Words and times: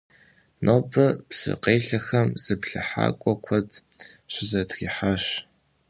Нобэ 0.65 1.05
псыкъелъэхэм 1.29 2.29
зыплъыхьакӀуэ 2.43 3.33
куэд 3.43 3.69
щызэтрихьащ. 4.31 5.23